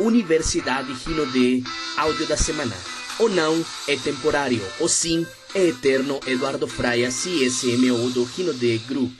[0.00, 1.62] Universidade Rinode,
[1.96, 2.74] áudio da semana.
[3.18, 6.18] O não é temporário, o sim é eterno.
[6.26, 9.12] Eduardo Fraia, CSMO do Rinode Group.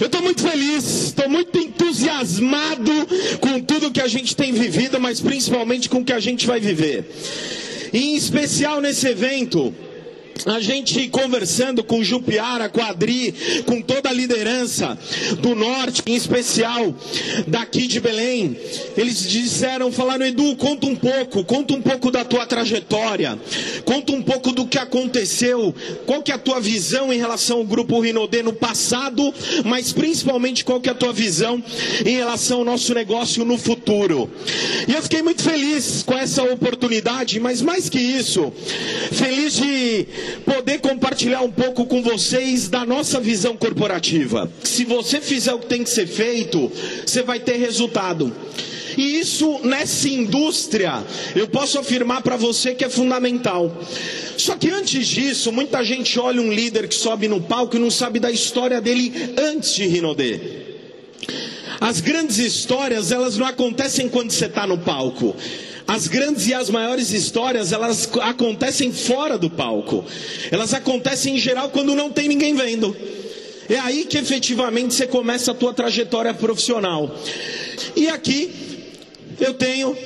[0.00, 2.92] Eu estou muito feliz, estou muito entusiasmado
[3.40, 6.60] com tudo que a gente tem vivido, mas principalmente com o que a gente vai
[6.60, 7.04] viver.
[7.92, 9.74] E em especial nesse evento,
[10.44, 14.98] a gente conversando com Jupiara, com Adri, com toda a liderança
[15.40, 16.94] do norte, em especial
[17.46, 18.56] daqui de Belém,
[18.96, 23.38] eles disseram, falaram, Edu, conta um pouco, conta um pouco da tua trajetória,
[23.84, 27.64] conta um pouco do que aconteceu, qual que é a tua visão em relação ao
[27.64, 29.32] grupo Rinodê no passado,
[29.64, 31.62] mas principalmente qual que é a tua visão
[32.04, 34.30] em relação ao nosso negócio no futuro.
[34.86, 38.52] E eu fiquei muito feliz com essa oportunidade, mas mais que isso,
[39.12, 40.06] feliz de
[40.44, 44.50] poder compartilhar um pouco com vocês da nossa visão corporativa.
[44.62, 46.70] Se você fizer o que tem que ser feito,
[47.04, 48.32] você vai ter resultado.
[48.96, 53.76] E isso nessa indústria, eu posso afirmar para você que é fundamental.
[54.38, 57.90] Só que antes disso, muita gente olha um líder que sobe no palco e não
[57.90, 60.40] sabe da história dele antes de Rinodê.
[61.80, 65.36] As grandes histórias, elas não acontecem quando você está no palco.
[65.86, 70.04] As grandes e as maiores histórias, elas acontecem fora do palco.
[70.50, 72.96] Elas acontecem em geral quando não tem ninguém vendo.
[73.68, 77.14] É aí que efetivamente você começa a tua trajetória profissional.
[77.94, 78.50] E aqui
[79.40, 79.96] eu tenho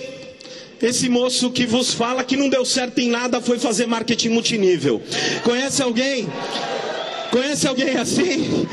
[0.82, 5.00] esse moço que vos fala que não deu certo em nada foi fazer marketing multinível.
[5.42, 6.28] Conhece alguém?
[7.30, 8.66] Conhece alguém assim?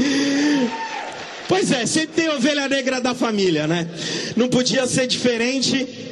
[1.47, 3.89] Pois é, sempre tem ovelha negra da família, né?
[4.35, 6.06] Não podia ser diferente.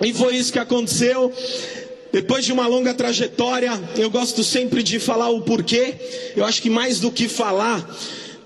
[0.00, 1.32] E foi isso que aconteceu.
[2.12, 5.94] Depois de uma longa trajetória, eu gosto sempre de falar o porquê.
[6.36, 7.88] Eu acho que mais do que falar,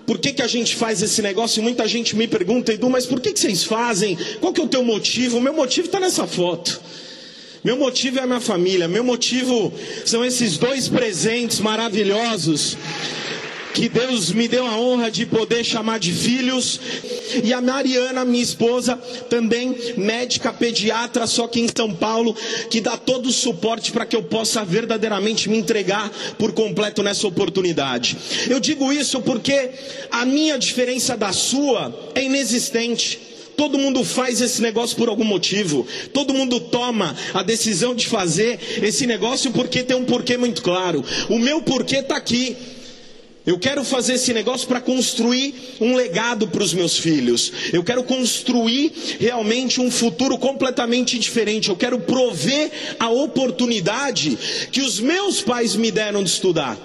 [0.07, 1.63] por que, que a gente faz esse negócio?
[1.63, 4.19] Muita gente me pergunta, Edu, mas por que, que vocês fazem?
[4.41, 5.39] Qual que é o teu motivo?
[5.39, 6.81] O meu motivo está nessa foto.
[7.63, 8.89] Meu motivo é a minha família.
[8.89, 9.73] Meu motivo
[10.05, 12.77] são esses dois presentes maravilhosos
[13.75, 16.81] que Deus me deu a honra de poder chamar de filhos.
[17.45, 18.97] E a Mariana, minha esposa,
[19.29, 22.37] também médica pediatra, só que em São Paulo,
[22.71, 27.27] que dá todo o suporte para que eu possa verdadeiramente me entregar por completo nessa
[27.27, 28.17] oportunidade.
[28.49, 29.71] Eu digo isso porque
[30.11, 33.31] a minha diferença da sua é inexistente.
[33.57, 35.87] Todo mundo faz esse negócio por algum motivo.
[36.15, 41.05] Todo mundo toma a decisão de fazer esse negócio porque tem um porquê muito claro.
[41.29, 42.57] O meu porquê está aqui.
[43.51, 47.53] Eu quero fazer esse negócio para construir um legado para os meus filhos.
[47.73, 51.69] Eu quero construir realmente um futuro completamente diferente.
[51.69, 54.39] Eu quero prover a oportunidade
[54.71, 56.79] que os meus pais me deram de estudar.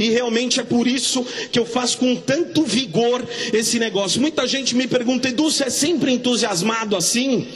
[0.00, 4.20] E realmente é por isso que eu faço com tanto vigor esse negócio.
[4.20, 7.46] Muita gente me pergunta, Edu, você é sempre entusiasmado assim?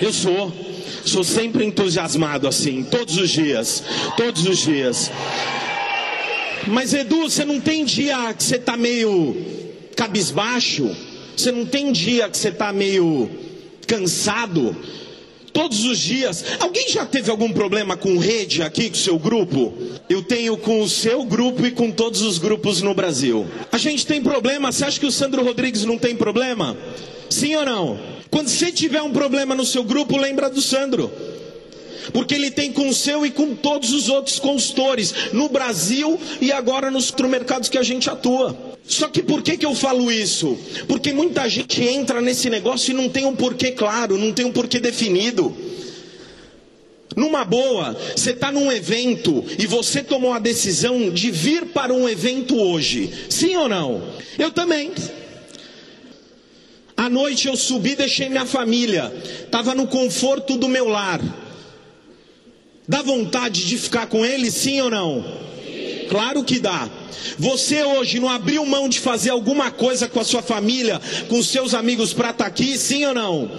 [0.00, 0.52] Eu sou.
[1.04, 3.80] Sou sempre entusiasmado assim, todos os dias.
[4.16, 5.08] Todos os dias.
[6.68, 9.36] Mas Edu, você não tem dia que você está meio
[9.94, 10.94] cabisbaixo?
[11.36, 13.30] Você não tem dia que você está meio
[13.86, 14.76] cansado?
[15.52, 16.44] Todos os dias.
[16.60, 19.72] Alguém já teve algum problema com rede aqui com o seu grupo?
[20.08, 23.46] Eu tenho com o seu grupo e com todos os grupos no Brasil.
[23.72, 24.70] A gente tem problema.
[24.70, 26.76] Você acha que o Sandro Rodrigues não tem problema?
[27.30, 27.98] Sim ou não?
[28.30, 31.10] Quando você tiver um problema no seu grupo, lembra do Sandro
[32.12, 36.52] porque ele tem com o seu e com todos os outros consultores no Brasil e
[36.52, 38.56] agora nos mercados que a gente atua.
[38.86, 40.56] Só que por que, que eu falo isso?
[40.86, 44.52] Porque muita gente entra nesse negócio e não tem um porquê claro, não tem um
[44.52, 45.54] porquê definido.
[47.16, 52.06] Numa boa, você está num evento e você tomou a decisão de vir para um
[52.06, 53.10] evento hoje.
[53.30, 54.02] Sim ou não?
[54.38, 54.92] Eu também.
[56.94, 59.12] À noite eu subi, deixei minha família.
[59.44, 61.20] Estava no conforto do meu lar.
[62.88, 65.24] Dá vontade de ficar com ele, sim ou não?
[66.08, 66.88] Claro que dá.
[67.38, 71.48] Você hoje não abriu mão de fazer alguma coisa com a sua família, com os
[71.48, 73.50] seus amigos para estar tá aqui, sim ou não?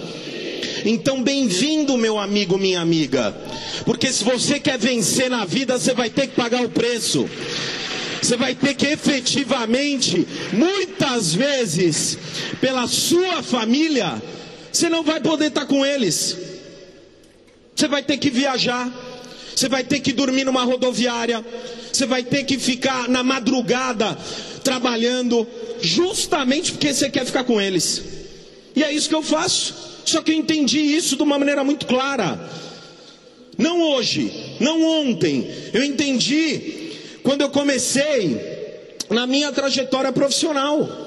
[0.84, 3.36] Então, bem-vindo, meu amigo, minha amiga.
[3.84, 7.28] Porque se você quer vencer na vida, você vai ter que pagar o preço.
[8.22, 12.18] Você vai ter que efetivamente, muitas vezes,
[12.60, 14.22] pela sua família,
[14.72, 16.36] você não vai poder estar tá com eles.
[17.74, 18.90] Você vai ter que viajar
[19.58, 21.44] você vai ter que dormir numa rodoviária,
[21.92, 24.16] você vai ter que ficar na madrugada
[24.62, 25.44] trabalhando,
[25.80, 28.04] justamente porque você quer ficar com eles.
[28.76, 29.74] E é isso que eu faço.
[30.04, 32.38] Só que eu entendi isso de uma maneira muito clara.
[33.58, 35.50] Não hoje, não ontem.
[35.72, 36.92] Eu entendi
[37.24, 38.40] quando eu comecei
[39.10, 41.06] na minha trajetória profissional.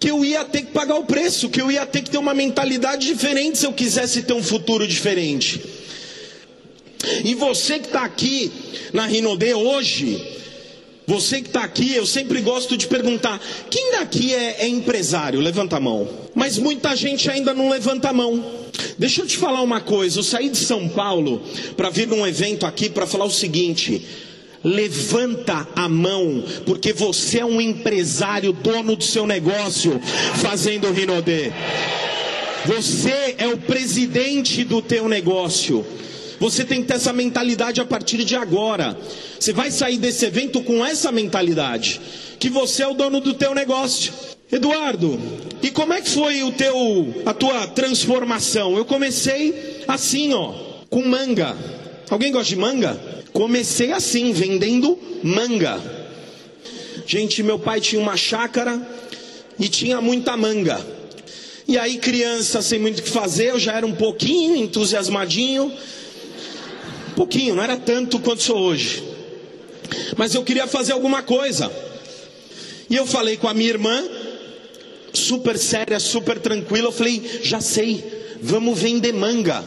[0.00, 2.32] que eu ia ter que pagar o preço, que eu ia ter que ter uma
[2.32, 5.60] mentalidade diferente se eu quisesse ter um futuro diferente.
[7.24, 8.50] E você que está aqui
[8.92, 10.38] na Rinodê hoje,
[11.08, 13.40] você que está aqui, eu sempre gosto de perguntar:
[13.70, 15.40] quem daqui é, é, empresário?
[15.40, 16.06] Levanta a mão.
[16.34, 18.44] Mas muita gente ainda não levanta a mão.
[18.98, 21.40] Deixa eu te falar uma coisa: eu saí de São Paulo
[21.78, 24.04] para vir num evento aqui para falar o seguinte.
[24.62, 29.98] Levanta a mão, porque você é um empresário, dono do seu negócio,
[30.42, 31.52] fazendo Rinodê.
[32.66, 35.86] Você é o presidente do teu negócio.
[36.40, 38.96] Você tem que ter essa mentalidade a partir de agora.
[39.38, 42.00] Você vai sair desse evento com essa mentalidade,
[42.38, 44.12] que você é o dono do teu negócio.
[44.50, 45.20] Eduardo,
[45.62, 48.76] e como é que foi o teu a tua transformação?
[48.78, 50.54] Eu comecei assim, ó,
[50.88, 51.54] com manga.
[52.08, 52.98] Alguém gosta de manga?
[53.32, 55.78] Comecei assim, vendendo manga.
[57.06, 58.80] Gente, meu pai tinha uma chácara
[59.58, 60.80] e tinha muita manga.
[61.66, 65.70] E aí, criança, sem muito o que fazer, eu já era um pouquinho entusiasmadinho
[67.18, 69.02] pouquinho, não era tanto quanto sou hoje.
[70.16, 71.68] Mas eu queria fazer alguma coisa.
[72.88, 74.04] E eu falei com a minha irmã,
[75.12, 76.88] super séria, super tranquila.
[76.88, 78.04] Eu falei, já sei,
[78.40, 79.64] vamos vender manga.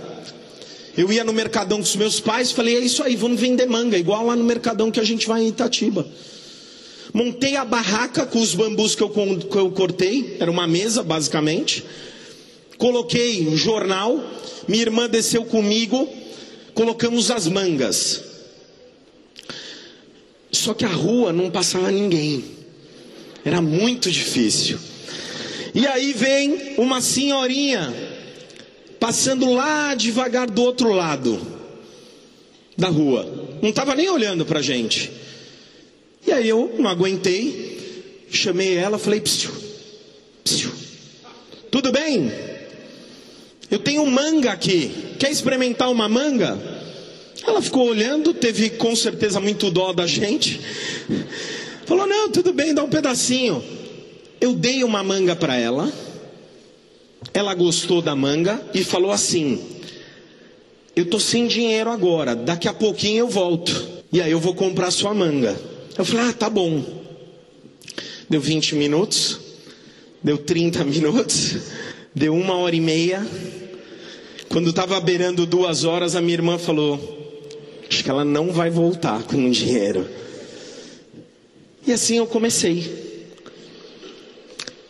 [0.98, 3.98] Eu ia no Mercadão com os meus pais, falei, é isso aí, vamos vender manga,
[3.98, 6.08] igual lá no Mercadão que a gente vai em Itatiba.
[7.14, 11.84] Montei a barraca com os bambus que eu, que eu cortei, era uma mesa basicamente.
[12.78, 14.24] Coloquei um jornal,
[14.68, 16.08] minha irmã desceu comigo,
[16.82, 18.24] colocamos as mangas.
[20.52, 22.44] Só que a rua não passava ninguém.
[23.46, 24.80] Era muito difícil.
[25.76, 27.94] E aí vem uma senhorinha
[29.00, 31.40] passando lá devagar do outro lado
[32.76, 33.60] da rua.
[33.62, 35.12] Não estava nem olhando para a gente.
[36.26, 39.52] E aí eu não aguentei, chamei ela, falei: psiu,
[40.44, 40.72] psiu.
[41.70, 42.32] Tudo bem?
[43.72, 44.92] Eu tenho manga aqui.
[45.18, 46.60] Quer experimentar uma manga?
[47.48, 50.60] Ela ficou olhando, teve com certeza muito dó da gente.
[51.86, 53.64] Falou: Não, tudo bem, dá um pedacinho.
[54.42, 55.92] Eu dei uma manga para ela.
[57.34, 59.62] Ela gostou da manga e falou assim:
[60.94, 64.02] Eu tô sem dinheiro agora, daqui a pouquinho eu volto.
[64.12, 65.58] E aí eu vou comprar sua manga.
[65.98, 66.84] Eu falei: Ah, tá bom.
[68.30, 69.40] Deu 20 minutos,
[70.22, 71.56] deu 30 minutos,
[72.14, 73.26] deu uma hora e meia.
[74.52, 77.00] Quando estava beirando duas horas, a minha irmã falou:
[77.90, 80.06] Acho que ela não vai voltar com o dinheiro.
[81.88, 82.84] E assim eu comecei.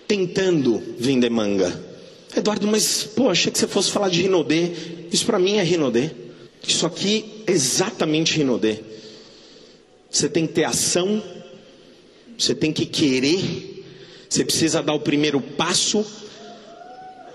[0.07, 1.79] Tentando vender manga.
[2.35, 4.71] Eduardo, mas pô, achei que você fosse falar de Rinodê.
[5.11, 6.09] Isso para mim é Rinodê.
[6.67, 8.79] Isso aqui é exatamente Rinodê.
[10.09, 11.21] Você tem que ter ação,
[12.35, 13.85] você tem que querer,
[14.27, 16.03] você precisa dar o primeiro passo.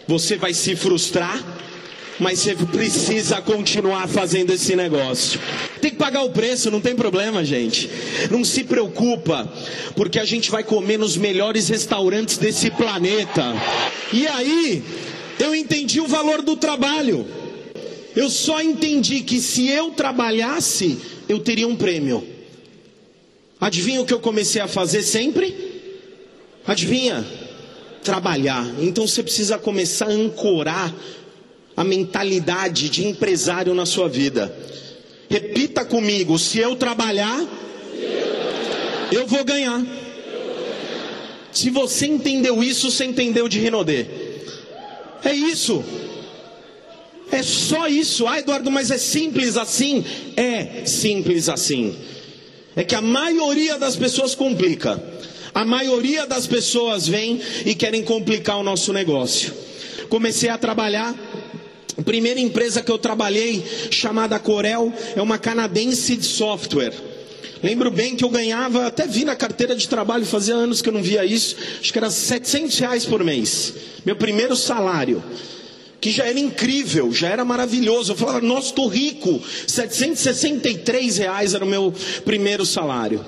[0.08, 1.40] Você vai se frustrar,
[2.18, 5.40] mas você precisa continuar fazendo esse negócio.
[5.80, 7.90] Tem que pagar o preço, não tem problema, gente.
[8.30, 9.50] Não se preocupa,
[9.94, 13.44] porque a gente vai comer nos melhores restaurantes desse planeta.
[14.12, 14.82] E aí,
[15.38, 17.26] eu entendi o valor do trabalho.
[18.14, 20.98] Eu só entendi que se eu trabalhasse,
[21.28, 22.26] eu teria um prêmio.
[23.60, 25.54] Adivinha o que eu comecei a fazer sempre?
[26.66, 27.26] Adivinha?
[28.02, 28.66] Trabalhar.
[28.80, 30.94] Então você precisa começar a ancorar
[31.76, 34.54] a mentalidade de empresário na sua vida.
[35.28, 37.44] Repita comigo: se eu trabalhar,
[39.12, 39.84] eu vou ganhar.
[41.52, 44.08] Se você entendeu isso, você entendeu de Renaudet.
[45.24, 45.84] É isso.
[47.30, 48.26] É só isso.
[48.26, 50.04] Ah, Eduardo, mas é simples assim?
[50.36, 51.96] É simples assim.
[52.74, 55.02] É que a maioria das pessoas complica.
[55.54, 59.54] A maioria das pessoas vem e querem complicar o nosso negócio.
[60.10, 61.14] Comecei a trabalhar
[61.98, 66.92] a primeira empresa que eu trabalhei, chamada Corel, é uma canadense de software.
[67.62, 70.92] Lembro bem que eu ganhava, até vi na carteira de trabalho, fazia anos que eu
[70.92, 73.72] não via isso, acho que era 700 reais por mês.
[74.04, 75.24] Meu primeiro salário.
[75.98, 78.12] Que já era incrível, já era maravilhoso.
[78.12, 79.42] Eu falava, nossa, estou rico.
[79.66, 81.92] 763 reais era o meu
[82.24, 83.24] primeiro salário.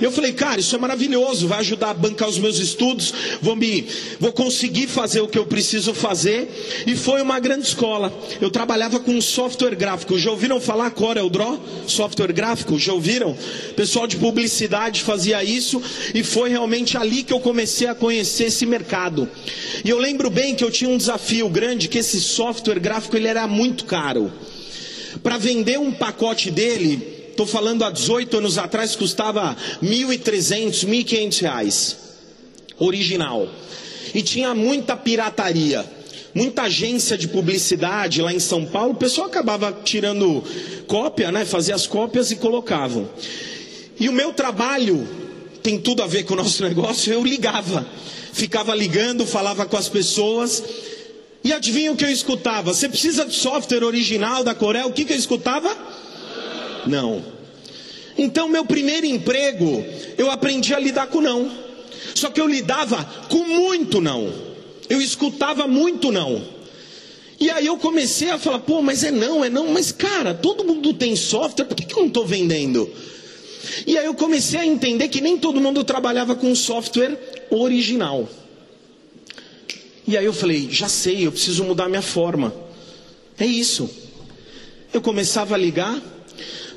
[0.00, 3.86] Eu falei, cara, isso é maravilhoso, vai ajudar a bancar os meus estudos, vou me,
[4.18, 6.48] vou conseguir fazer o que eu preciso fazer.
[6.86, 8.12] E foi uma grande escola.
[8.40, 10.18] Eu trabalhava com software gráfico.
[10.18, 11.60] Já ouviram falar Corel Draw?
[11.86, 12.78] Software gráfico?
[12.78, 13.36] Já ouviram?
[13.76, 15.82] Pessoal de publicidade fazia isso
[16.14, 19.28] e foi realmente ali que eu comecei a conhecer esse mercado.
[19.84, 23.28] E eu lembro bem que eu tinha um desafio grande, que esse software gráfico ele
[23.28, 24.32] era muito caro.
[25.22, 31.96] Para vender um pacote dele, Estou falando há 18 anos atrás, custava 1.300, 1.500 reais.
[32.78, 33.48] Original.
[34.14, 35.82] e tinha muita pirataria.
[36.34, 40.44] Muita agência de publicidade lá em São Paulo, o pessoal acabava tirando
[40.86, 41.46] cópia, né?
[41.46, 43.08] Fazia as cópias e colocavam.
[43.98, 45.08] E o meu trabalho
[45.62, 47.86] tem tudo a ver com o nosso negócio, eu ligava.
[48.34, 50.62] Ficava ligando, falava com as pessoas.
[51.42, 52.74] E adivinha o que eu escutava?
[52.74, 54.86] Você precisa de software original da Coreia?
[54.86, 55.74] O que, que eu escutava?
[56.86, 57.24] Não.
[58.16, 59.84] Então, meu primeiro emprego,
[60.18, 61.50] eu aprendi a lidar com não.
[62.14, 64.32] Só que eu lidava com muito não.
[64.88, 66.42] Eu escutava muito não.
[67.38, 70.62] E aí eu comecei a falar, pô, mas é não, é não, mas cara, todo
[70.62, 72.90] mundo tem software, por que, que eu não estou vendendo?
[73.86, 77.18] E aí eu comecei a entender que nem todo mundo trabalhava com software
[77.50, 78.28] original.
[80.06, 82.52] E aí eu falei, já sei, eu preciso mudar minha forma.
[83.38, 83.88] É isso.
[84.92, 85.98] Eu começava a ligar,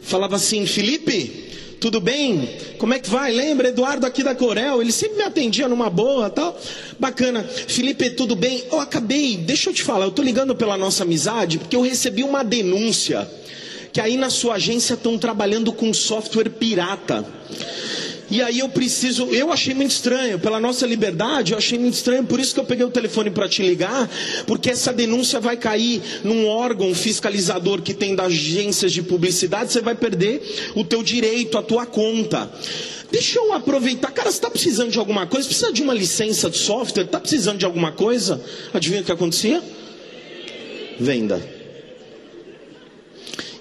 [0.03, 2.49] falava assim, Felipe, tudo bem?
[2.77, 3.31] Como é que vai?
[3.31, 6.57] Lembra, Eduardo aqui da Corel, ele sempre me atendia numa boa tal.
[6.97, 7.43] Bacana.
[7.43, 8.63] Felipe, tudo bem?
[8.71, 12.23] Eu acabei, deixa eu te falar, eu estou ligando pela nossa amizade, porque eu recebi
[12.23, 13.29] uma denúncia
[13.91, 17.25] que aí na sua agência estão trabalhando com software pirata.
[18.33, 22.23] E aí eu preciso, eu achei muito estranho, pela nossa liberdade, eu achei muito estranho,
[22.23, 24.09] por isso que eu peguei o telefone para te ligar,
[24.47, 29.81] porque essa denúncia vai cair num órgão fiscalizador que tem das agências de publicidade, você
[29.81, 30.41] vai perder
[30.73, 32.51] o teu direito, a tua conta.
[33.11, 35.47] Deixa eu aproveitar, cara, você está precisando de alguma coisa?
[35.47, 37.03] Precisa de uma licença de software?
[37.03, 38.43] Está precisando de alguma coisa?
[38.73, 39.61] Adivinha o que acontecia?
[40.99, 41.39] Venda.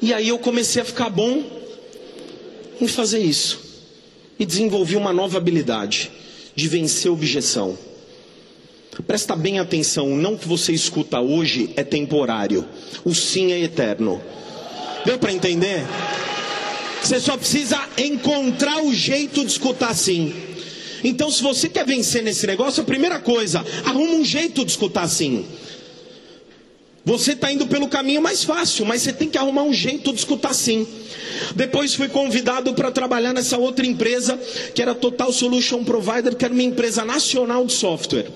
[0.00, 1.44] E aí eu comecei a ficar bom
[2.80, 3.61] em fazer isso.
[4.42, 6.10] E desenvolvi uma nova habilidade
[6.56, 7.78] de vencer objeção.
[9.06, 12.68] Presta bem atenção, não que você escuta hoje é temporário,
[13.04, 14.20] o sim é eterno.
[15.04, 15.84] Deu para entender?
[17.00, 20.34] Você só precisa encontrar o jeito de escutar sim.
[21.04, 25.06] Então, se você quer vencer nesse negócio, a primeira coisa, arruma um jeito de escutar
[25.06, 25.46] sim.
[27.04, 30.18] Você está indo pelo caminho mais fácil, mas você tem que arrumar um jeito de
[30.18, 30.86] escutar sim.
[31.56, 34.38] Depois fui convidado para trabalhar nessa outra empresa,
[34.72, 38.26] que era Total Solution Provider, que era uma empresa nacional de software.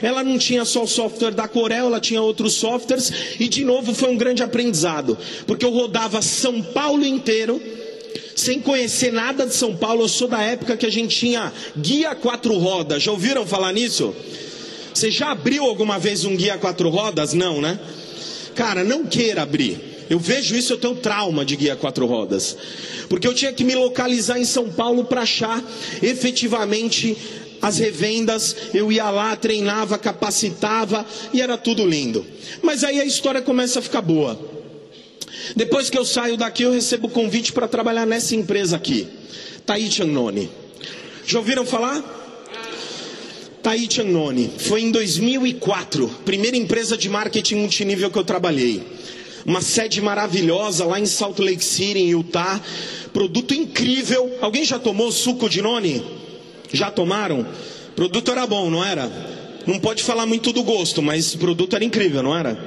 [0.00, 3.92] Ela não tinha só o software da Corel, ela tinha outros softwares, e de novo
[3.92, 7.60] foi um grande aprendizado, porque eu rodava São Paulo inteiro,
[8.36, 10.04] sem conhecer nada de São Paulo.
[10.04, 13.02] Eu sou da época que a gente tinha guia quatro rodas.
[13.02, 14.14] Já ouviram falar nisso?
[14.94, 17.34] Você já abriu alguma vez um guia quatro rodas?
[17.34, 17.78] Não, né?
[18.54, 19.92] Cara, não queira abrir.
[20.10, 22.56] Eu vejo isso, eu tenho trauma de guia quatro rodas.
[23.08, 25.62] Porque eu tinha que me localizar em São Paulo para achar
[26.02, 27.16] efetivamente
[27.62, 32.26] as revendas, eu ia lá, treinava, capacitava e era tudo lindo.
[32.60, 34.38] Mas aí a história começa a ficar boa.
[35.54, 39.06] Depois que eu saio daqui, eu recebo convite para trabalhar nessa empresa aqui,
[39.64, 40.50] Taichi Noni.
[41.24, 42.21] Já ouviram falar?
[43.62, 44.50] Taichi Annoni.
[44.58, 48.82] Foi em 2004, primeira empresa de marketing multinível que eu trabalhei.
[49.46, 52.60] Uma sede maravilhosa lá em Salt Lake City, em Utah.
[53.12, 54.38] Produto incrível.
[54.40, 56.02] Alguém já tomou suco de noni?
[56.72, 57.40] Já tomaram?
[57.40, 59.10] O produto era bom, não era?
[59.66, 62.58] Não pode falar muito do gosto, mas o produto era incrível, não era?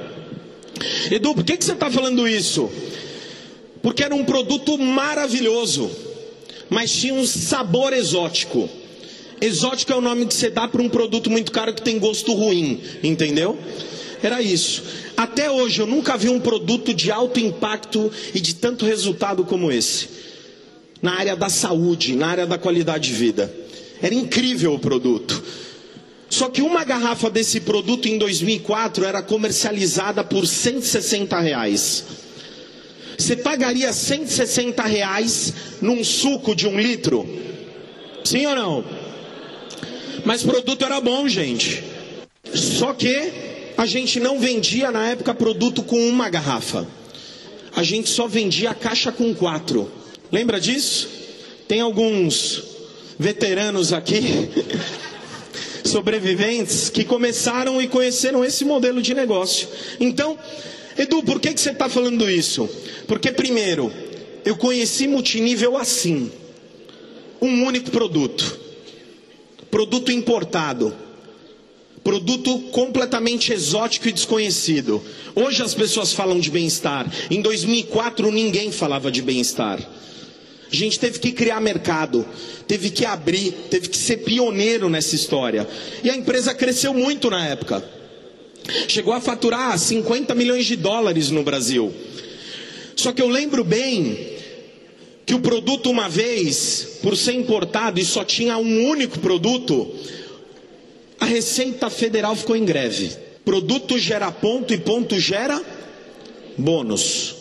[1.10, 2.70] Edu, por que, que você está falando isso?
[3.82, 5.90] Porque era um produto maravilhoso,
[6.70, 8.68] mas tinha um sabor exótico.
[9.40, 12.32] Exótico é o nome que você dá para um produto muito caro que tem gosto
[12.32, 13.58] ruim, entendeu?
[14.22, 14.82] Era isso.
[15.16, 19.70] Até hoje eu nunca vi um produto de alto impacto e de tanto resultado como
[19.70, 20.08] esse.
[21.02, 23.54] Na área da saúde, na área da qualidade de vida.
[24.00, 25.42] Era incrível o produto.
[26.28, 32.04] Só que uma garrafa desse produto em 2004 era comercializada por 160 reais.
[33.16, 37.26] Você pagaria 160 reais num suco de um litro?
[38.24, 39.05] Sim ou não?
[40.26, 41.84] Mas produto era bom, gente.
[42.52, 43.32] Só que
[43.76, 46.84] a gente não vendia na época produto com uma garrafa.
[47.76, 49.88] A gente só vendia a caixa com quatro.
[50.32, 51.08] Lembra disso?
[51.68, 52.60] Tem alguns
[53.16, 54.50] veteranos aqui,
[55.86, 59.68] sobreviventes, que começaram e conheceram esse modelo de negócio.
[60.00, 60.36] Então,
[60.98, 62.68] Edu, por que, que você está falando isso?
[63.06, 63.92] Porque, primeiro,
[64.44, 66.32] eu conheci multinível assim:
[67.40, 68.65] um único produto
[69.76, 70.96] produto importado,
[72.02, 75.02] produto completamente exótico e desconhecido.
[75.34, 77.06] Hoje as pessoas falam de bem-estar.
[77.30, 79.78] Em 2004 ninguém falava de bem-estar.
[79.78, 82.26] A gente teve que criar mercado,
[82.66, 85.68] teve que abrir, teve que ser pioneiro nessa história.
[86.02, 87.86] E a empresa cresceu muito na época.
[88.88, 91.92] Chegou a faturar 50 milhões de dólares no Brasil.
[92.96, 94.35] Só que eu lembro bem
[95.26, 99.92] que o produto, uma vez, por ser importado e só tinha um único produto,
[101.18, 103.10] A Receita Federal ficou em greve.
[103.44, 105.60] Produto gera ponto e ponto gera
[106.56, 107.34] bônus.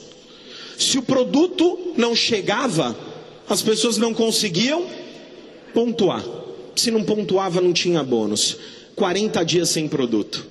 [0.79, 2.97] Se o produto não chegava,
[3.47, 4.87] as pessoas não conseguiam
[5.71, 6.25] pontuar.
[6.75, 8.57] Se não pontuava, não tinha bônus.
[8.95, 10.47] 40 dias sem produto.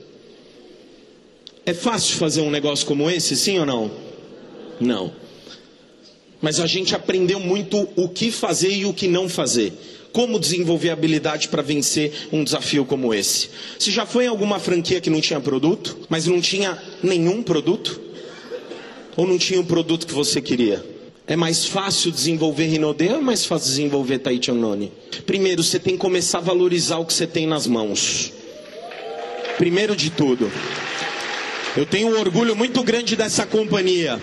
[1.67, 3.91] É fácil fazer um negócio como esse, sim ou não?
[4.81, 5.24] Não.
[6.45, 9.73] Mas a gente aprendeu muito o que fazer e o que não fazer.
[10.13, 13.49] Como desenvolver habilidade para vencer um desafio como esse?
[13.79, 17.99] Você já foi em alguma franquia que não tinha produto, mas não tinha nenhum produto?
[19.17, 20.85] Ou não tinha o produto que você queria?
[21.27, 24.93] É mais fácil desenvolver Rinode ou é mais fácil desenvolver Taichanone?
[25.25, 28.35] Primeiro, você tem que começar a valorizar o que você tem nas mãos.
[29.57, 30.53] Primeiro de tudo.
[31.75, 34.21] Eu tenho um orgulho muito grande dessa companhia,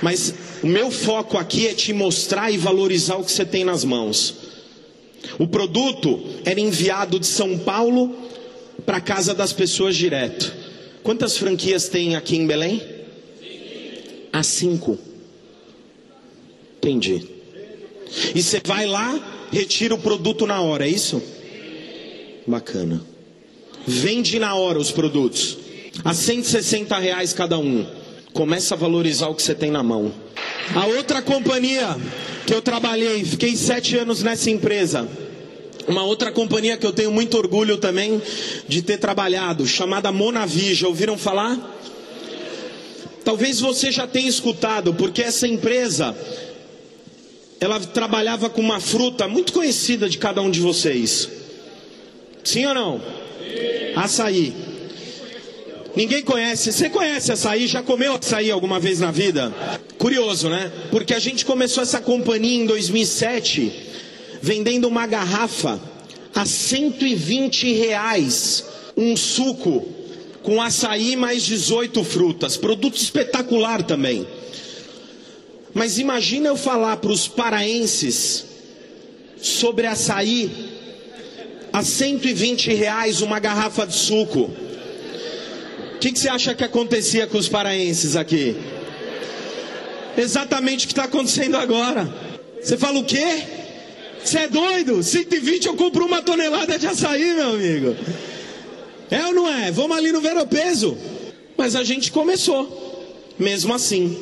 [0.00, 0.32] mas
[0.64, 4.34] o meu foco aqui é te mostrar e valorizar o que você tem nas mãos.
[5.38, 8.16] O produto era enviado de São Paulo
[8.86, 10.50] para casa das pessoas direto.
[11.02, 12.80] Quantas franquias tem aqui em Belém?
[14.32, 14.96] A cinco.
[16.78, 17.28] Entendi.
[18.34, 21.22] E você vai lá, retira o produto na hora, é isso?
[22.46, 23.04] Bacana.
[23.86, 25.58] Vende na hora os produtos.
[26.02, 27.84] A 160 reais cada um.
[28.32, 30.23] Começa a valorizar o que você tem na mão.
[30.72, 31.96] A outra companhia
[32.46, 35.06] que eu trabalhei, fiquei sete anos nessa empresa.
[35.86, 38.20] Uma outra companhia que eu tenho muito orgulho também
[38.66, 40.74] de ter trabalhado, chamada Monavi.
[40.74, 41.58] Já ouviram falar?
[43.22, 46.16] Talvez você já tenha escutado, porque essa empresa
[47.60, 51.28] ela trabalhava com uma fruta muito conhecida de cada um de vocês.
[52.42, 53.00] Sim ou não?
[53.96, 54.54] Açaí.
[55.96, 56.72] Ninguém conhece.
[56.72, 57.66] Você conhece açaí?
[57.66, 59.52] Já comeu açaí alguma vez na vida?
[60.04, 60.70] Curioso, né?
[60.90, 63.72] Porque a gente começou essa companhia em 2007,
[64.42, 65.80] vendendo uma garrafa
[66.34, 69.88] a 120 reais, um suco
[70.42, 72.54] com açaí mais 18 frutas.
[72.54, 74.26] Produto espetacular também.
[75.72, 78.44] Mas imagina eu falar para os paraenses
[79.40, 80.50] sobre açaí
[81.72, 84.50] a 120 reais uma garrafa de suco.
[85.94, 88.54] O que, que você acha que acontecia com os paraenses aqui?
[90.16, 92.12] Exatamente o que está acontecendo agora.
[92.62, 93.42] Você fala o quê?
[94.24, 95.02] Você é doido?
[95.02, 97.96] 120 eu compro uma tonelada de açaí, meu amigo.
[99.10, 99.70] É ou não é?
[99.70, 100.96] Vamos ali no Veropeso.
[101.56, 103.12] Mas a gente começou.
[103.38, 104.16] Mesmo assim.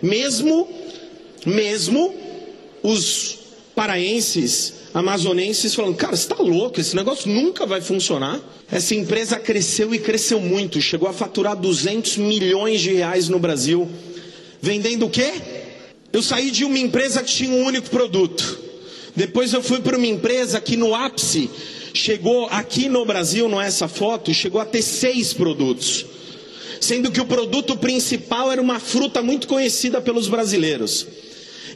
[0.00, 0.68] Mesmo
[1.46, 2.14] mesmo
[2.82, 3.38] os
[3.74, 8.40] paraenses, amazonenses falando, cara, você está louco, esse negócio nunca vai funcionar.
[8.70, 13.88] Essa empresa cresceu e cresceu muito, chegou a faturar 200 milhões de reais no Brasil.
[14.62, 15.32] Vendendo o quê?
[16.12, 18.58] Eu saí de uma empresa que tinha um único produto.
[19.14, 21.50] Depois eu fui para uma empresa que no ápice
[21.94, 26.06] chegou aqui no Brasil, não é essa foto, chegou a ter seis produtos.
[26.80, 31.06] Sendo que o produto principal era uma fruta muito conhecida pelos brasileiros.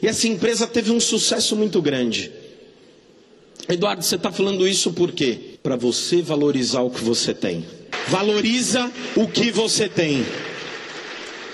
[0.01, 2.31] E essa empresa teve um sucesso muito grande.
[3.67, 5.57] Eduardo, você está falando isso por quê?
[5.63, 7.65] Para você valorizar o que você tem.
[8.07, 10.25] Valoriza o que você tem.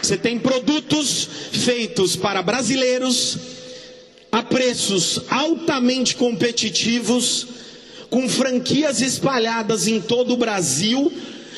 [0.01, 3.37] Você tem produtos feitos para brasileiros
[4.31, 7.47] a preços altamente competitivos,
[8.09, 11.11] com franquias espalhadas em todo o Brasil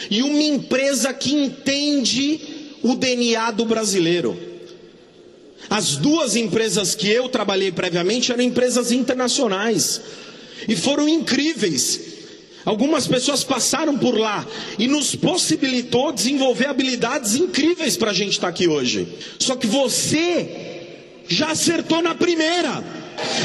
[0.10, 2.40] e uma empresa que entende
[2.82, 4.38] o DNA do brasileiro.
[5.70, 10.02] As duas empresas que eu trabalhei previamente eram empresas internacionais
[10.68, 12.13] e foram incríveis.
[12.66, 14.46] Algumas pessoas passaram por lá
[14.80, 19.08] e nos possibilitou desenvolver habilidades incríveis para a gente estar tá aqui hoje.
[19.40, 20.84] Só que você
[21.28, 22.84] já acertou na primeira.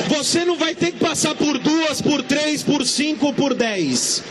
[0.08, 4.22] Você não vai ter que passar por duas, por três, por cinco, por dez.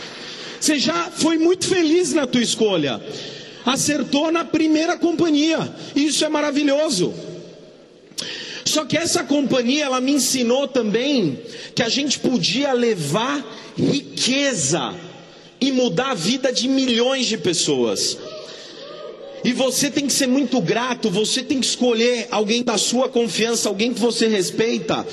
[0.60, 3.00] Você já foi muito feliz na tua escolha.
[3.64, 5.70] Acertou na primeira companhia.
[5.94, 7.14] Isso é maravilhoso.
[8.68, 11.38] Só que essa companhia, ela me ensinou também
[11.74, 13.44] que a gente podia levar
[13.76, 14.94] riqueza
[15.60, 18.16] e mudar a vida de milhões de pessoas.
[19.42, 23.68] E você tem que ser muito grato, você tem que escolher alguém da sua confiança,
[23.68, 25.06] alguém que você respeita.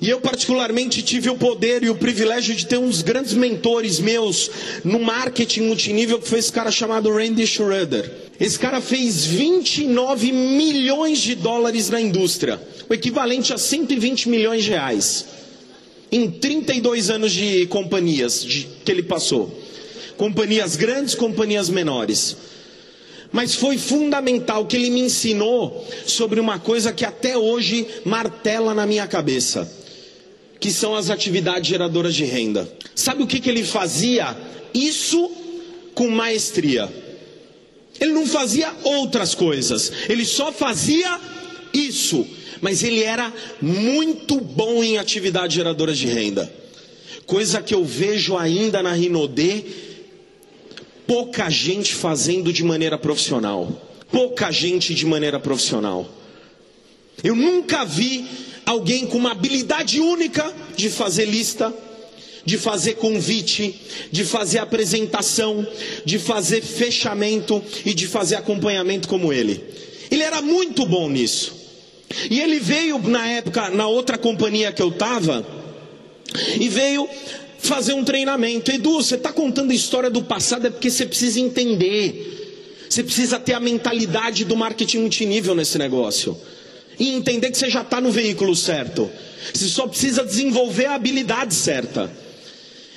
[0.00, 4.50] E eu, particularmente, tive o poder e o privilégio de ter uns grandes mentores meus
[4.84, 8.10] no marketing multinível, que foi esse cara chamado Randy Schroeder.
[8.38, 14.70] Esse cara fez 29 milhões de dólares na indústria, o equivalente a 120 milhões de
[14.70, 15.24] reais,
[16.12, 19.62] em 32 anos de companhias de, que ele passou.
[20.18, 22.36] Companhias grandes, companhias menores.
[23.32, 28.86] Mas foi fundamental que ele me ensinou sobre uma coisa que até hoje martela na
[28.86, 29.70] minha cabeça,
[30.58, 32.70] que são as atividades geradoras de renda.
[32.94, 34.36] Sabe o que, que ele fazia?
[34.72, 35.30] Isso
[35.94, 36.88] com maestria.
[38.00, 41.18] Ele não fazia outras coisas, ele só fazia
[41.72, 42.26] isso.
[42.60, 46.50] Mas ele era muito bom em atividades geradoras de renda.
[47.26, 49.64] Coisa que eu vejo ainda na Rinodê,
[51.06, 53.82] pouca gente fazendo de maneira profissional.
[54.10, 56.08] Pouca gente de maneira profissional.
[57.22, 58.24] Eu nunca vi
[58.66, 61.72] alguém com uma habilidade única de fazer lista,
[62.44, 65.66] de fazer convite, de fazer apresentação,
[66.04, 69.62] de fazer fechamento e de fazer acompanhamento como ele.
[70.10, 71.54] Ele era muito bom nisso.
[72.30, 75.46] E ele veio na época, na outra companhia que eu estava,
[76.60, 77.08] e veio
[77.58, 78.70] fazer um treinamento.
[78.70, 82.86] Edu, você está contando a história do passado é porque você precisa entender.
[82.88, 86.36] Você precisa ter a mentalidade do marketing multinível nesse negócio.
[86.98, 89.10] E entender que você já está no veículo certo.
[89.52, 92.10] Você só precisa desenvolver a habilidade certa.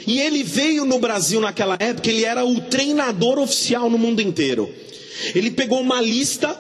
[0.08, 4.74] E ele veio no Brasil naquela época, ele era o treinador oficial no mundo inteiro.
[5.36, 6.58] Ele pegou uma lista,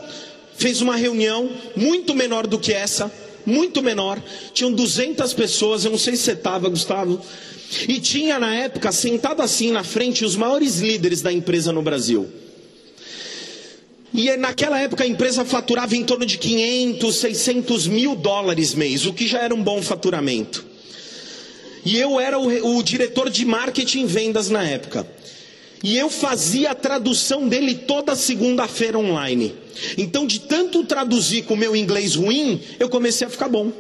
[0.58, 3.12] fez uma reunião muito menor do que essa,
[3.46, 4.22] muito menor.
[4.54, 7.22] Tinham 200 pessoas, eu não sei se você estava, Gustavo.
[7.88, 12.28] E tinha na época, sentado assim na frente, os maiores líderes da empresa no Brasil.
[14.14, 19.14] E naquela época a empresa faturava em torno de 500, 600 mil dólares mês, o
[19.14, 20.66] que já era um bom faturamento.
[21.86, 25.08] E eu era o, o diretor de marketing e vendas na época.
[25.84, 29.56] E eu fazia a tradução dele toda segunda-feira online.
[29.98, 33.72] Então, de tanto traduzir com o meu inglês ruim, eu comecei a ficar bom.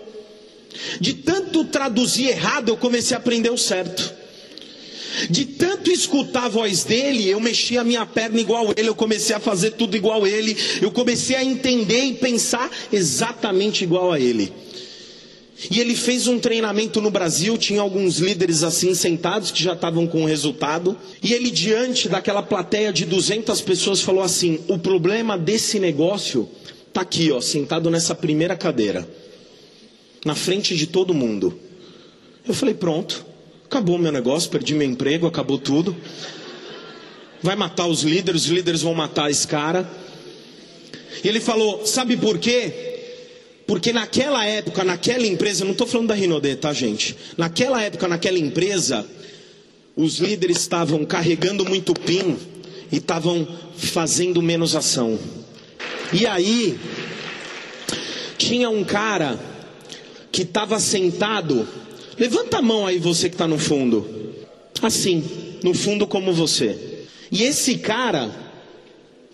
[1.01, 4.13] De tanto traduzir errado, eu comecei a aprender o certo.
[5.29, 9.35] De tanto escutar a voz dele, eu mexi a minha perna igual ele, eu comecei
[9.35, 14.51] a fazer tudo igual ele, eu comecei a entender e pensar exatamente igual a ele.
[15.69, 20.07] E ele fez um treinamento no Brasil, tinha alguns líderes assim sentados que já estavam
[20.07, 20.97] com o resultado.
[21.21, 26.47] E ele, diante daquela plateia de 200 pessoas, falou assim: O problema desse negócio
[26.87, 29.05] está aqui, ó, sentado nessa primeira cadeira,
[30.23, 31.59] na frente de todo mundo.
[32.47, 33.25] Eu falei: Pronto,
[33.69, 35.95] acabou meu negócio, perdi meu emprego, acabou tudo.
[37.41, 39.87] Vai matar os líderes, os líderes vão matar esse cara.
[41.23, 42.87] E ele falou: Sabe por quê?
[43.67, 47.15] Porque naquela época, naquela empresa, não estou falando da Rinodê, tá, gente?
[47.37, 49.05] Naquela época, naquela empresa,
[49.95, 52.37] os líderes estavam carregando muito PIN
[52.91, 55.19] e estavam fazendo menos ação.
[56.11, 56.79] E aí,
[58.39, 59.39] tinha um cara
[60.31, 61.67] que estava sentado.
[62.19, 64.05] Levanta a mão aí, você que está no fundo.
[64.81, 65.23] Assim,
[65.63, 67.05] no fundo, como você.
[67.31, 68.29] E esse cara,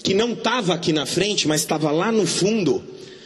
[0.04, 2.84] que não estava aqui na frente, mas estava lá no fundo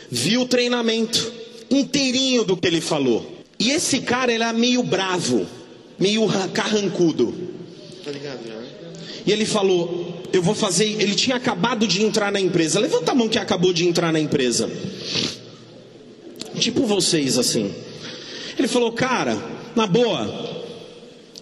[0.09, 1.31] viu o treinamento
[1.69, 3.39] inteirinho do que ele falou.
[3.59, 5.45] E esse cara era meio bravo,
[5.99, 7.33] meio carrancudo.
[8.03, 8.65] Tá né?
[9.25, 10.85] E ele falou: Eu vou fazer.
[10.85, 12.79] Ele tinha acabado de entrar na empresa.
[12.79, 14.69] Levanta a mão que acabou de entrar na empresa.
[16.57, 17.73] Tipo vocês assim.
[18.59, 19.37] Ele falou: Cara,
[19.75, 20.49] na boa.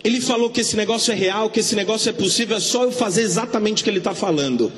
[0.03, 2.91] Ele falou que esse negócio é real, que esse negócio é possível, é só eu
[2.91, 4.71] fazer exatamente o que ele está falando.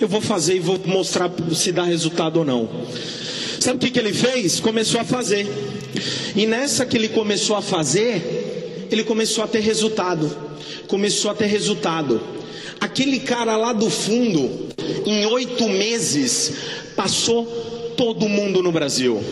[0.00, 2.68] Eu vou fazer e vou mostrar se dá resultado ou não.
[3.60, 4.58] Sabe o que, que ele fez?
[4.58, 5.46] Começou a fazer.
[6.34, 10.36] E nessa que ele começou a fazer, ele começou a ter resultado.
[10.88, 12.20] Começou a ter resultado.
[12.80, 14.68] Aquele cara lá do fundo,
[15.06, 16.52] em oito meses,
[16.96, 17.46] passou
[17.96, 19.22] todo mundo no Brasil.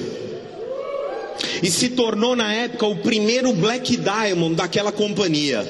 [1.63, 5.67] E se tornou na época o primeiro Black Diamond daquela companhia.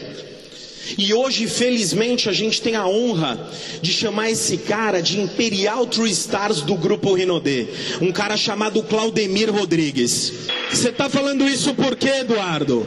[0.99, 3.51] E hoje, felizmente, a gente tem a honra
[3.81, 7.67] de chamar esse cara de Imperial True Stars do grupo Rinodê.
[8.01, 10.33] Um cara chamado Claudemir Rodrigues.
[10.71, 12.87] Você está falando isso por quê, Eduardo?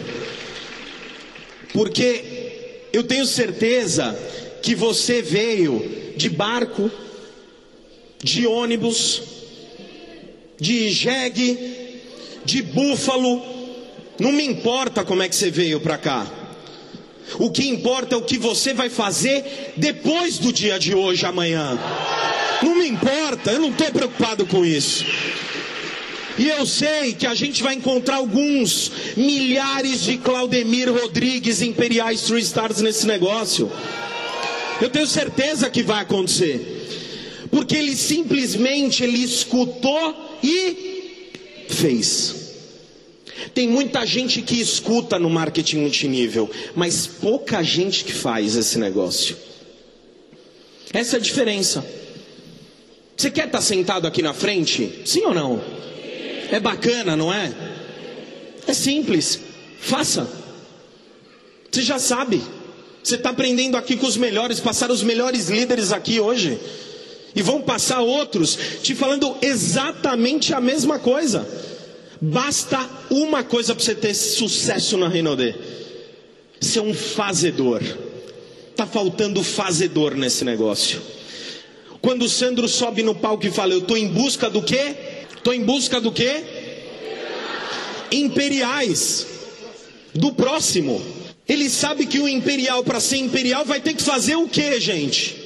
[1.72, 4.18] Porque eu tenho certeza
[4.62, 6.92] que você veio de barco,
[8.22, 9.22] de ônibus,
[10.60, 11.83] de jegue,
[12.46, 13.42] de búfalo.
[14.20, 16.26] Não me importa como é que você veio para cá.
[17.40, 21.80] O que importa é o que você vai fazer depois do dia de hoje, amanhã.
[22.62, 25.06] Não me importa, eu não estou preocupado com isso.
[26.38, 32.42] E eu sei que a gente vai encontrar alguns milhares de Claudemir Rodrigues Imperiais True
[32.42, 33.72] Stars nesse negócio.
[34.82, 36.70] Eu tenho certeza que vai acontecer.
[37.52, 40.93] Porque ele simplesmente ele escutou e
[41.74, 42.36] fez.
[43.54, 49.36] Tem muita gente que escuta no marketing multinível, mas pouca gente que faz esse negócio.
[50.94, 51.86] Essa é a diferença.
[53.18, 55.02] Você quer estar sentado aqui na frente?
[55.06, 55.62] Sim ou não?
[56.52, 57.52] É bacana, não é?
[58.68, 59.40] É simples.
[59.80, 60.28] Faça.
[61.72, 62.42] Você já sabe.
[63.04, 66.60] Você está aprendendo aqui com os melhores, passaram os melhores líderes aqui hoje.
[67.36, 71.48] E vão passar outros te falando exatamente a mesma coisa.
[72.22, 75.58] Basta uma coisa para você ter sucesso na Renaudet:
[76.62, 77.82] ser um fazedor.
[78.72, 81.02] Está faltando fazedor nesse negócio.
[82.02, 84.96] Quando o Sandro sobe no palco e fala, eu estou em busca do quê?
[85.36, 86.44] Estou em busca do quê?
[88.12, 89.28] Imperiais.
[90.14, 91.02] Do próximo.
[91.48, 95.43] Ele sabe que o imperial, para ser imperial, vai ter que fazer o quê, gente?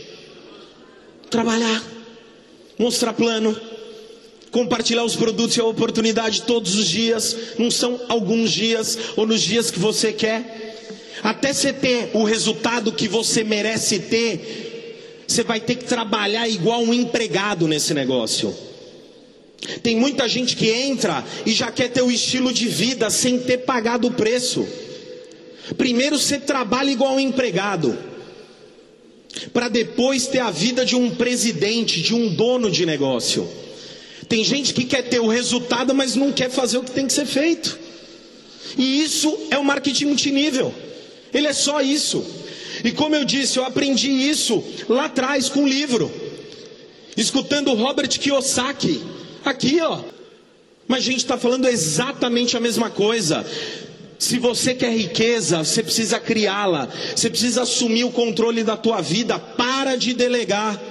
[1.30, 1.84] Trabalhar.
[2.78, 3.60] Mostrar plano.
[4.52, 7.36] Compartilhar os produtos e a oportunidade todos os dias.
[7.58, 10.68] Não são alguns dias ou nos dias que você quer.
[11.24, 16.82] Até você ter o resultado que você merece ter, você vai ter que trabalhar igual
[16.82, 18.56] um empregado nesse negócio.
[19.82, 23.60] Tem muita gente que entra e já quer ter o estilo de vida sem ter
[23.60, 24.66] pagado o preço.
[25.78, 27.98] Primeiro você trabalha igual um empregado,
[29.54, 33.47] para depois ter a vida de um presidente, de um dono de negócio.
[34.28, 37.13] Tem gente que quer ter o resultado, mas não quer fazer o que tem que
[37.13, 37.78] ser feito.
[38.78, 40.73] E isso é o marketing multinível.
[41.34, 42.26] Ele é só isso.
[42.84, 46.12] E como eu disse, eu aprendi isso lá atrás com o livro,
[47.15, 49.02] escutando Robert Kiyosaki,
[49.43, 50.02] aqui ó.
[50.88, 53.45] Mas a gente está falando exatamente a mesma coisa.
[54.19, 56.89] Se você quer riqueza, você precisa criá-la.
[57.15, 59.38] Você precisa assumir o controle da tua vida.
[59.38, 60.82] Para de delegar.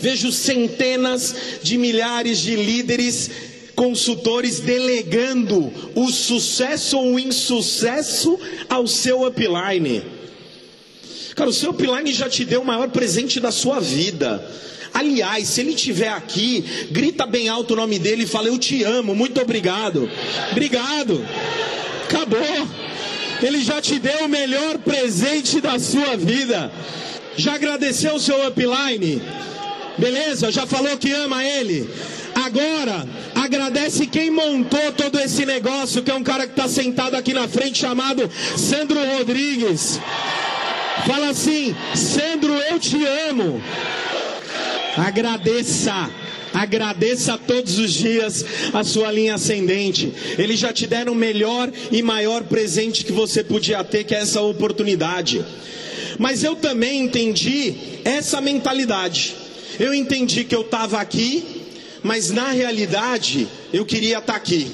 [0.00, 3.30] Vejo centenas de milhares de líderes
[3.74, 8.36] consultores delegando o sucesso ou o insucesso
[8.68, 10.02] ao seu upline.
[11.36, 14.44] Cara, o seu upline já te deu o maior presente da sua vida.
[14.92, 18.82] Aliás, se ele estiver aqui, grita bem alto o nome dele e fala: Eu te
[18.82, 20.10] amo, muito obrigado.
[20.50, 21.24] Obrigado.
[22.08, 22.68] Acabou.
[23.42, 26.72] Ele já te deu o melhor presente da sua vida.
[27.36, 29.22] Já agradeceu o seu upline?
[29.98, 30.50] Beleza?
[30.50, 31.88] Já falou que ama ele?
[32.34, 37.34] Agora, agradece quem montou todo esse negócio, que é um cara que está sentado aqui
[37.34, 40.00] na frente, chamado Sandro Rodrigues.
[41.06, 43.62] Fala assim: Sandro, eu te amo.
[44.96, 46.10] Agradeça.
[46.52, 50.12] Agradeça todos os dias a sua linha ascendente.
[50.38, 54.18] Eles já te deram o melhor e maior presente que você podia ter, que é
[54.18, 55.44] essa oportunidade.
[56.18, 59.34] Mas eu também entendi essa mentalidade.
[59.78, 61.58] Eu entendi que eu estava aqui
[62.02, 64.70] mas na realidade eu queria estar aqui.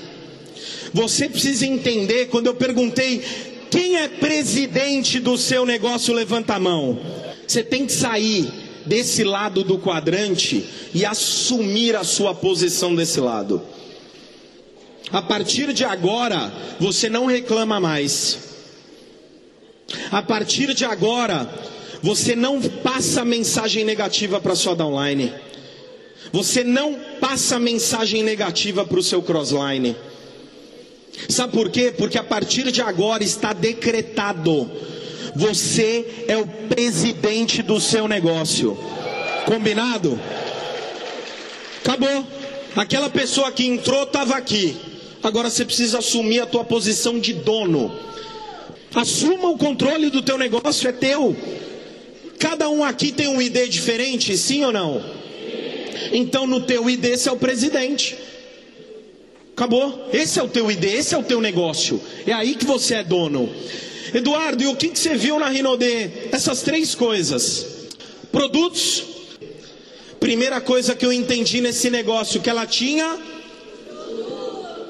[0.93, 3.23] Você precisa entender, quando eu perguntei
[3.71, 6.99] quem é presidente do seu negócio, levanta a mão.
[7.47, 8.49] Você tem que sair
[8.87, 13.63] desse lado do quadrante e assumir a sua posição desse lado.
[15.11, 18.39] A partir de agora, você não reclama mais.
[20.11, 21.49] A partir de agora,
[22.03, 25.33] você não passa mensagem negativa para sua downline.
[26.33, 29.95] Você não passa mensagem negativa para o seu crossline.
[31.29, 31.95] Sabe por quê?
[31.97, 34.71] Porque a partir de agora está decretado.
[35.35, 38.79] Você é o presidente do seu negócio.
[39.47, 40.19] Combinado?
[41.85, 42.27] Acabou.
[42.77, 44.77] Aquela pessoa que entrou estava aqui.
[45.23, 47.93] Agora você precisa assumir a tua posição de dono.
[48.95, 51.37] Assuma o controle do teu negócio, é teu.
[52.39, 55.03] Cada um aqui tem um ID diferente, sim ou não?
[56.13, 58.17] Então no teu ID esse é o presidente.
[59.57, 60.09] Acabou.
[60.13, 62.01] Esse é o teu ID, esse é o teu negócio.
[62.27, 63.49] É aí que você é dono.
[64.13, 66.11] Eduardo, e o que, que você viu na Rinodê?
[66.33, 67.67] Essas três coisas:
[68.31, 69.05] produtos.
[70.21, 73.19] Primeira coisa que eu entendi nesse negócio, que ela tinha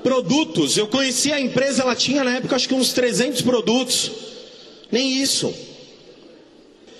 [0.02, 0.76] produtos.
[0.76, 4.12] Eu conheci a empresa, ela tinha na época acho que uns 300 produtos.
[4.92, 5.52] Nem isso.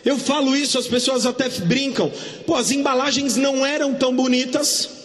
[0.05, 2.11] Eu falo isso, as pessoas até brincam.
[2.47, 5.04] Pô, as embalagens não eram tão bonitas.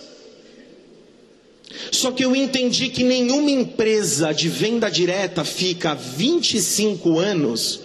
[1.92, 7.82] Só que eu entendi que nenhuma empresa de venda direta fica 25 anos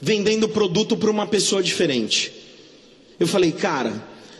[0.00, 2.32] vendendo produto para uma pessoa diferente.
[3.18, 3.92] Eu falei, cara,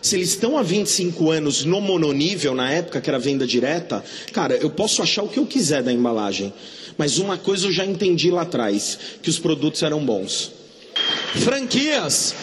[0.03, 4.55] se eles estão há 25 anos no mononível, na época que era venda direta, cara,
[4.57, 6.53] eu posso achar o que eu quiser da embalagem.
[6.99, 10.53] Mas uma coisa eu já entendi lá atrás: que os produtos eram bons.
[11.37, 12.35] Franquias.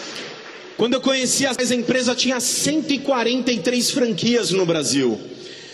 [0.76, 5.20] Quando eu conheci essa empresa, tinha 143 franquias no Brasil.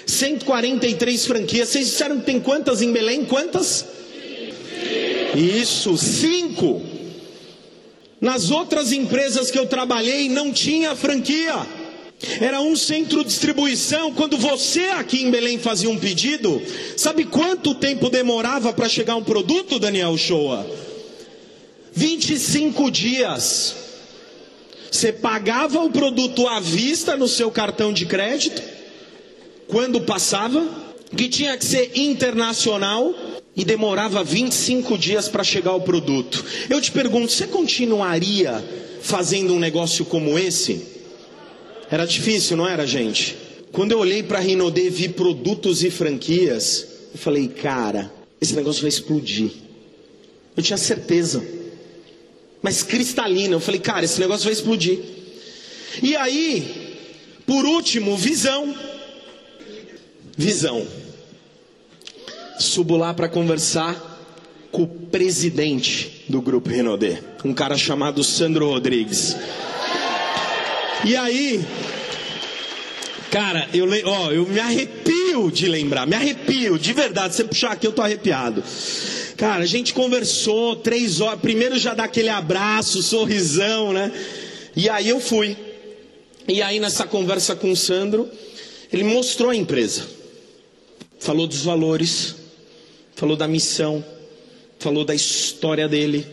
[0.08, 1.68] 143 franquias.
[1.68, 3.24] Vocês disseram que tem quantas em Belém?
[3.24, 3.84] Quantas?
[5.36, 6.82] Isso, cinco.
[8.20, 11.54] Nas outras empresas que eu trabalhei, não tinha franquia.
[12.40, 14.12] Era um centro de distribuição.
[14.12, 16.60] Quando você aqui em Belém fazia um pedido,
[16.96, 20.66] sabe quanto tempo demorava para chegar um produto, Daniel Shoa?
[21.92, 23.76] 25 dias.
[24.90, 28.62] Você pagava o produto à vista no seu cartão de crédito,
[29.68, 30.66] quando passava,
[31.16, 33.14] que tinha que ser internacional
[33.54, 36.44] e demorava 25 dias para chegar o produto.
[36.68, 38.64] Eu te pergunto, você continuaria
[39.00, 40.84] fazendo um negócio como esse?
[41.90, 43.36] Era difícil, não era, gente?
[43.72, 48.82] Quando eu olhei para a e vi produtos e franquias, eu falei, cara, esse negócio
[48.82, 49.50] vai explodir.
[50.56, 51.44] Eu tinha certeza.
[52.62, 54.98] Mas cristalina, eu falei, cara, esse negócio vai explodir.
[56.02, 56.96] E aí,
[57.46, 58.74] por último, visão.
[60.38, 60.86] Visão.
[62.60, 69.36] Subo lá para conversar com o presidente do grupo Renaudet, um cara chamado Sandro Rodrigues.
[71.04, 71.60] E aí,
[73.32, 77.34] cara, eu, ó, eu me arrepio de lembrar, me arrepio, de verdade.
[77.34, 78.62] Se você puxar aqui, eu tô arrepiado.
[79.36, 81.40] Cara, a gente conversou três horas.
[81.40, 84.12] Primeiro já dá aquele abraço, sorrisão, né?
[84.76, 85.56] E aí eu fui.
[86.46, 88.30] E aí nessa conversa com o Sandro,
[88.92, 90.17] ele mostrou a empresa.
[91.18, 92.36] Falou dos valores,
[93.14, 94.04] falou da missão,
[94.78, 96.24] falou da história dele,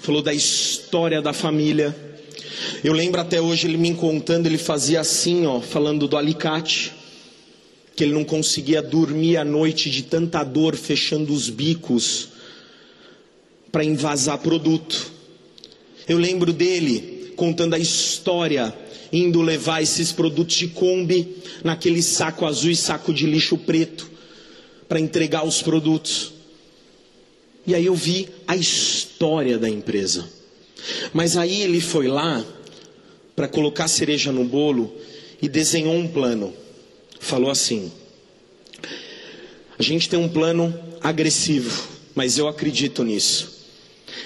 [0.00, 1.94] falou da história da família.
[2.82, 6.92] Eu lembro até hoje ele me contando, ele fazia assim, ó, falando do alicate,
[7.94, 12.28] que ele não conseguia dormir à noite de tanta dor fechando os bicos
[13.70, 15.12] para invasar produto.
[16.08, 18.74] Eu lembro dele contando a história,
[19.12, 24.13] indo levar esses produtos de Kombi naquele saco azul e saco de lixo preto
[24.88, 26.32] para entregar os produtos.
[27.66, 30.28] E aí eu vi a história da empresa.
[31.12, 32.44] Mas aí ele foi lá
[33.34, 34.94] para colocar cereja no bolo
[35.40, 36.52] e desenhou um plano.
[37.18, 37.90] Falou assim:
[39.78, 43.54] A gente tem um plano agressivo, mas eu acredito nisso.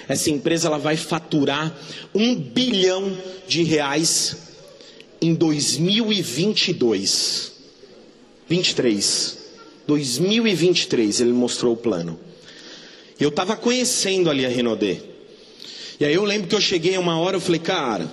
[0.09, 1.77] Essa empresa ela vai faturar
[2.15, 3.17] um bilhão
[3.47, 4.37] de reais
[5.21, 7.53] em 2022.
[8.49, 9.38] 23.
[9.89, 12.21] 2023 ele mostrou o plano.
[13.19, 15.03] Eu estava conhecendo ali a Renaudet.
[15.99, 18.07] E aí eu lembro que eu cheguei uma hora, eu falei, cara,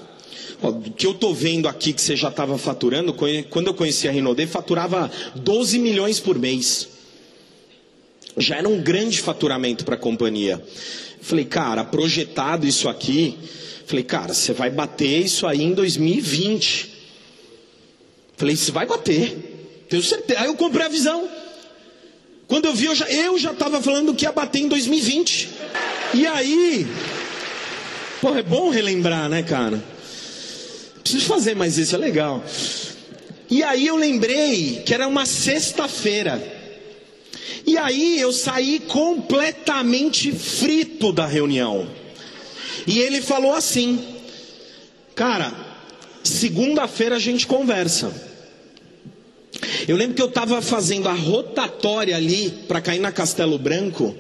[0.62, 4.12] o que eu estou vendo aqui que você já estava faturando, quando eu conheci a
[4.12, 6.88] Renaudet, faturava 12 milhões por mês.
[8.38, 10.64] Já era um grande faturamento para a companhia.
[11.22, 13.38] Falei, cara, projetado isso aqui.
[13.86, 16.90] Falei, cara, você vai bater isso aí em 2020.
[18.38, 19.86] Falei, você vai bater.
[19.90, 20.40] Tenho certeza.
[20.40, 21.35] Aí eu comprei a visão.
[22.48, 22.96] Quando eu vi, eu
[23.38, 25.50] já, estava falando que ia bater em 2020.
[26.14, 26.88] E aí,
[28.22, 29.84] pô, é bom relembrar, né, cara?
[31.02, 32.44] Preciso fazer mais isso, é legal.
[33.50, 36.42] E aí eu lembrei que era uma sexta-feira.
[37.66, 41.88] E aí eu saí completamente frito da reunião.
[42.86, 44.04] E ele falou assim:
[45.16, 45.54] Cara,
[46.24, 48.25] segunda-feira a gente conversa.
[49.88, 54.16] Eu lembro que eu estava fazendo a rotatória ali para cair na Castelo Branco.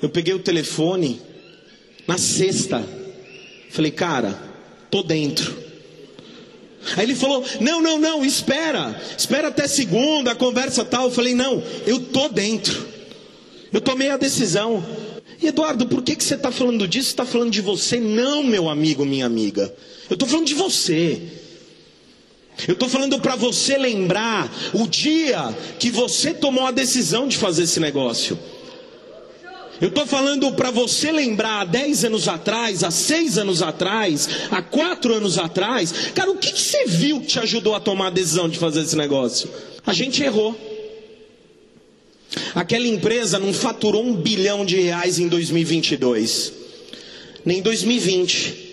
[0.00, 1.20] Eu peguei o telefone
[2.06, 2.84] na sexta.
[3.70, 4.38] Falei, cara,
[4.90, 5.68] tô dentro.
[6.96, 11.04] Aí ele falou: Não, não, não, espera, espera até segunda, conversa tal.
[11.04, 12.86] Eu falei: Não, eu tô dentro,
[13.72, 14.84] eu tomei a decisão.
[15.40, 17.10] Eduardo, por que, que você está falando disso?
[17.10, 18.00] Está falando de você?
[18.00, 19.72] Não, meu amigo, minha amiga.
[20.10, 21.22] Eu estou falando de você.
[22.66, 27.62] Eu estou falando para você lembrar o dia que você tomou a decisão de fazer
[27.64, 28.38] esse negócio.
[29.80, 34.60] Eu estou falando para você lembrar há 10 anos atrás, há 6 anos atrás, há
[34.60, 35.92] 4 anos atrás.
[36.14, 38.80] Cara, o que, que você viu que te ajudou a tomar a decisão de fazer
[38.80, 39.48] esse negócio?
[39.86, 40.58] A gente errou.
[42.56, 46.52] Aquela empresa não faturou um bilhão de reais em 2022,
[47.44, 48.67] nem em 2020.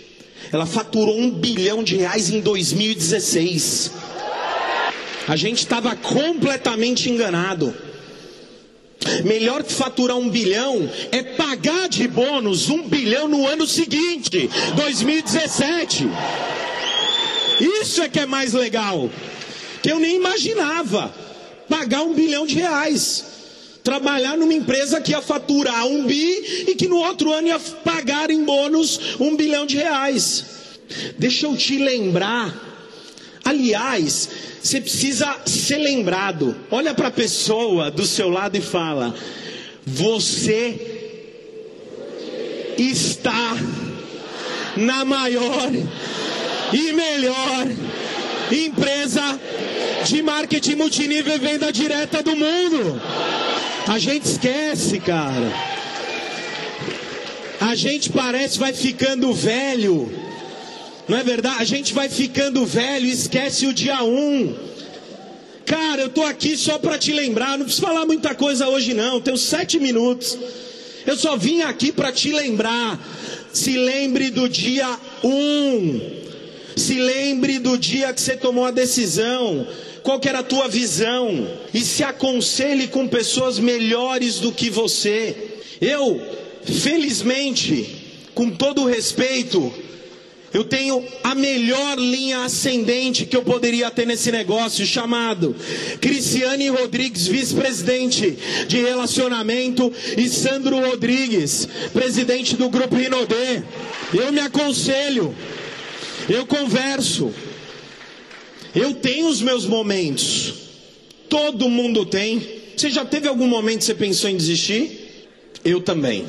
[0.51, 3.91] Ela faturou um bilhão de reais em 2016.
[5.27, 7.73] A gente estava completamente enganado.
[9.23, 16.08] Melhor que faturar um bilhão é pagar de bônus um bilhão no ano seguinte, 2017.
[17.60, 19.10] Isso é que é mais legal.
[19.81, 21.13] Que eu nem imaginava
[21.69, 23.35] pagar um bilhão de reais.
[23.86, 28.31] Trabalhar numa empresa que ia faturar um bi e que no outro ano ia pagar
[28.31, 30.44] em bônus um bilhão de reais.
[31.19, 32.52] Deixa eu te lembrar.
[33.44, 34.27] Aliás,
[34.60, 36.56] você precisa ser lembrado.
[36.71, 39.13] Olha para a pessoa do seu lado e fala:
[39.86, 41.13] Você
[42.75, 43.56] está
[44.75, 45.71] na maior
[46.73, 47.67] e melhor
[48.52, 49.40] empresa
[50.06, 53.00] de marketing multinível e venda direta do mundo.
[53.88, 55.54] A gente esquece, cara.
[57.62, 60.12] A gente parece vai ficando velho.
[61.08, 61.62] Não é verdade?
[61.62, 64.08] A gente vai ficando velho e esquece o dia 1.
[64.08, 64.56] Um.
[65.65, 67.58] Cara, eu tô aqui só para te lembrar.
[67.58, 69.21] Não preciso falar muita coisa hoje, não.
[69.21, 70.36] Tenho sete minutos.
[71.06, 73.00] Eu só vim aqui para te lembrar.
[73.54, 75.29] Se lembre do dia 1.
[75.29, 76.02] Um.
[76.75, 79.67] Se lembre do dia que você tomou a decisão.
[80.06, 81.49] Qual era a tua visão?
[81.73, 85.35] E se aconselhe com pessoas melhores do que você.
[85.81, 86.21] Eu,
[86.63, 89.73] felizmente, com todo o respeito,
[90.53, 95.56] eu tenho a melhor linha ascendente que eu poderia ter nesse negócio, chamado
[95.99, 98.37] Cristiane Rodrigues, vice-presidente
[98.67, 103.63] de relacionamento, e Sandro Rodrigues, presidente do grupo Rinodê.
[104.13, 105.33] Eu me aconselho,
[106.29, 107.33] eu converso,
[108.76, 110.54] eu tenho os meus momentos,
[111.30, 112.42] todo mundo tem.
[112.76, 115.28] Você já teve algum momento que você pensou em desistir?
[115.63, 116.26] Eu também.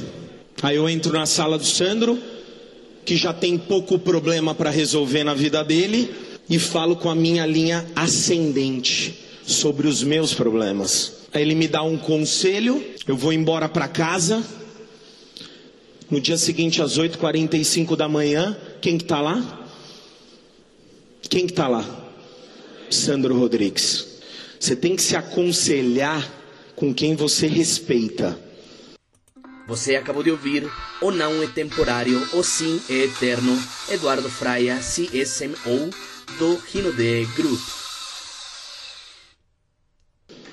[0.63, 2.19] Aí eu entro na sala do Sandro
[3.07, 6.13] que já tem pouco problema para resolver na vida dele,
[6.51, 9.15] e falo com a minha linha ascendente
[9.47, 11.13] sobre os meus problemas.
[11.33, 14.45] Aí ele me dá um conselho, eu vou embora para casa.
[16.11, 19.69] No dia seguinte, às 8h45 da manhã, quem que tá lá?
[21.29, 22.06] Quem que tá lá?
[22.91, 24.20] Sandro Rodrigues.
[24.59, 26.26] Você tem que se aconselhar
[26.74, 28.39] com quem você respeita.
[29.66, 30.70] Você acabou de ouvir
[31.01, 33.59] O Não é Temporário, O Sim é Eterno,
[33.91, 35.91] Eduardo Fraia, CSMO,
[36.39, 37.86] do Rino de Group.